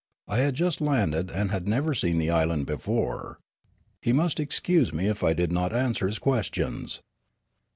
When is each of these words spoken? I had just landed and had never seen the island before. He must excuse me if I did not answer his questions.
I 0.27 0.37
had 0.39 0.55
just 0.55 0.81
landed 0.81 1.29
and 1.29 1.51
had 1.51 1.67
never 1.67 1.93
seen 1.93 2.17
the 2.17 2.31
island 2.31 2.65
before. 2.65 3.37
He 4.01 4.13
must 4.13 4.39
excuse 4.39 4.91
me 4.91 5.07
if 5.07 5.23
I 5.23 5.33
did 5.33 5.51
not 5.51 5.73
answer 5.75 6.07
his 6.07 6.17
questions. 6.17 7.01